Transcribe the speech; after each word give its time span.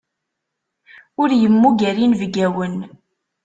Ur 1.21 1.29
yemmuger 1.41 1.95
inebgawen. 2.05 2.75